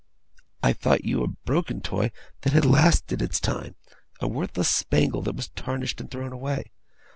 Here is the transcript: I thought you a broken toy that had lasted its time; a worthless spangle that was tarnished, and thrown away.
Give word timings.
I 0.63 0.73
thought 0.73 1.05
you 1.05 1.21
a 1.23 1.27
broken 1.27 1.79
toy 1.79 2.09
that 2.41 2.53
had 2.53 2.65
lasted 2.65 3.21
its 3.21 3.39
time; 3.39 3.75
a 4.19 4.27
worthless 4.27 4.67
spangle 4.69 5.21
that 5.21 5.35
was 5.35 5.49
tarnished, 5.49 6.01
and 6.01 6.09
thrown 6.09 6.33
away. 6.33 6.71